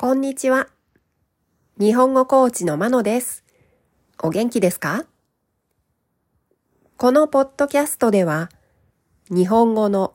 [0.00, 0.68] こんにちは。
[1.76, 3.42] 日本語コーチのまのです。
[4.22, 5.06] お元気ですか？
[6.96, 8.48] このポッドキャストでは、
[9.28, 10.14] 日本語の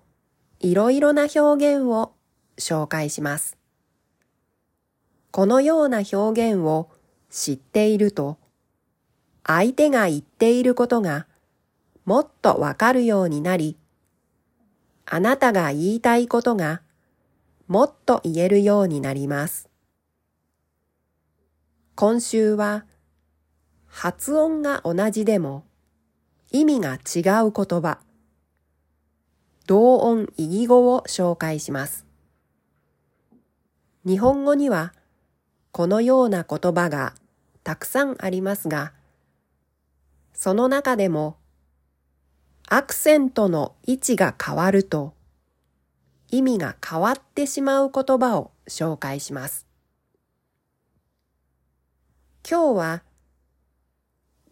[0.62, 2.14] いろいろな表現を
[2.58, 3.58] 紹介します。
[5.32, 6.90] このような表現を
[7.30, 8.38] 知っていると、
[9.46, 11.28] 相手が言っていることが
[12.06, 13.76] もっとわかるようになり、
[15.06, 16.82] あなたが言いたいことが
[17.68, 19.68] もっと言えるようになります。
[21.96, 22.86] 今週は
[23.86, 25.64] 発音が同じでも
[26.52, 28.00] 意味が違う言葉、
[29.68, 32.08] 同音異義語を紹介します。
[34.08, 34.94] 日本語には
[35.72, 37.14] このような言葉が
[37.64, 38.92] たくさんありますが、
[40.34, 41.38] その中でも
[42.68, 45.14] アクセントの位置が変わると
[46.32, 49.68] 意味が変わってしまう言葉を紹介します。
[52.46, 53.04] 今日は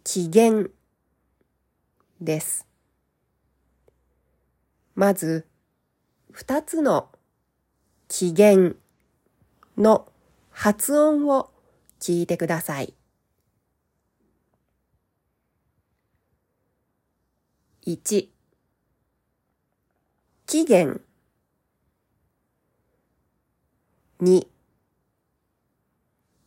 [0.02, 0.68] 機嫌
[2.22, 2.66] です。
[4.94, 5.46] まず、
[6.30, 7.10] 二つの
[8.08, 8.72] 機嫌
[9.76, 10.10] の
[10.50, 11.50] 発音を
[12.00, 12.94] 聞いてください。
[17.86, 18.28] 1
[20.46, 21.02] 期限
[24.22, 24.46] 2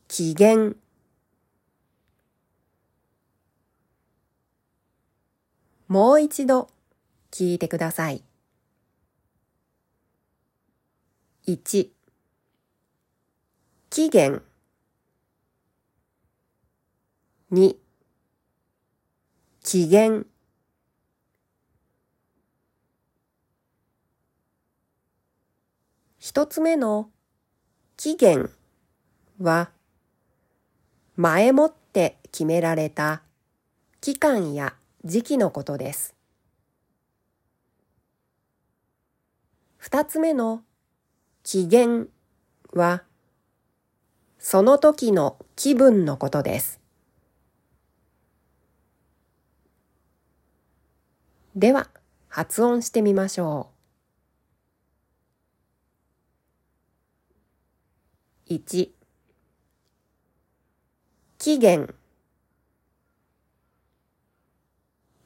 [0.07, 0.73] 機嫌
[5.87, 6.69] もう一度
[7.31, 8.23] 聞いてください。
[11.47, 11.89] 1
[13.91, 14.41] 期限
[17.51, 17.75] 2
[19.63, 20.23] 機嫌
[26.17, 27.11] 一つ目の
[27.95, 28.49] 期限
[29.39, 29.69] は
[31.15, 33.21] 前もって決められた
[34.01, 34.73] 期間や
[35.05, 36.15] 時期のことです。
[39.77, 40.63] 二つ目の
[41.43, 42.07] 期限
[42.73, 43.03] は
[44.39, 46.81] その時の気分のことです。
[51.55, 51.87] では
[52.27, 53.69] 発音してみましょ
[58.49, 58.53] う。
[58.55, 58.89] 1
[61.37, 61.93] 期限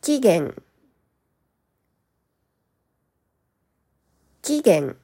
[0.09, 0.55] 期限。
[4.41, 4.97] 期限。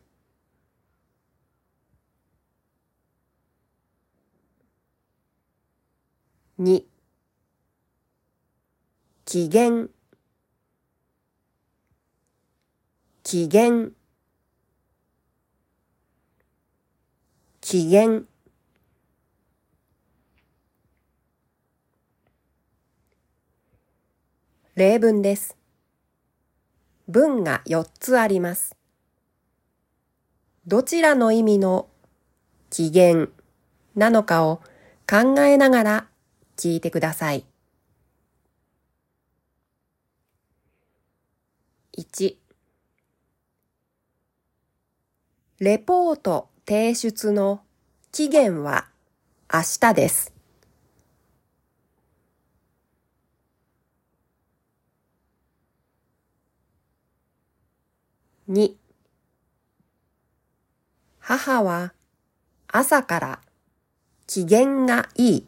[6.58, 6.86] 2
[9.26, 9.90] 期限。
[13.22, 13.94] 期限。
[17.62, 18.26] 機嫌
[24.76, 25.56] 例文です。
[27.08, 28.76] 文が4つあります。
[30.68, 31.88] どちらの意味の
[32.70, 33.28] 機嫌
[33.96, 34.58] なのかを
[35.10, 36.08] 考えながら
[36.58, 37.46] 聞いてください。
[41.98, 42.36] 1
[45.62, 47.62] レポート提出の
[48.12, 48.90] 期限は
[49.54, 50.35] 明日です。
[58.48, 58.76] 2
[61.18, 61.94] 母は
[62.68, 63.40] 朝から
[64.28, 65.48] 機嫌がいい。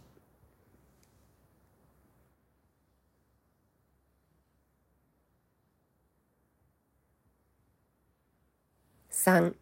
[9.12, 9.53] 3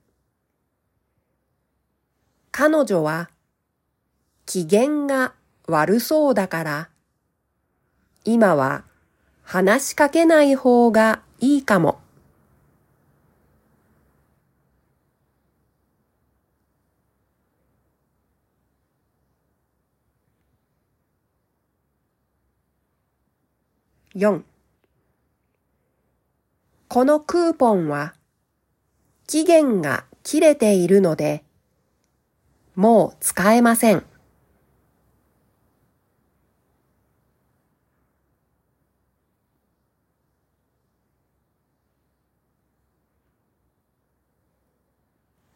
[2.52, 3.30] 彼女は
[4.46, 5.34] 機嫌が
[5.68, 6.90] 悪そうだから、
[8.24, 8.86] 今は
[9.44, 12.05] 話しかけない方がいいかも。
[24.16, 24.44] 4
[26.88, 28.14] このクーポンは
[29.28, 31.44] 期限が切れているので
[32.76, 34.06] もう使えません。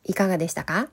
[0.04, 0.90] いかがでしたか？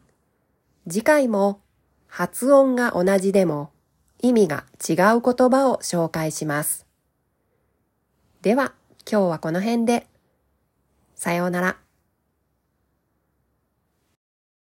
[0.88, 1.60] 次回も
[2.06, 3.72] 発音が同じでも
[4.20, 6.85] 意味が違う言葉を紹介します。
[8.46, 8.74] では
[9.10, 10.06] 今日はこの辺で。
[11.16, 11.85] さようなら。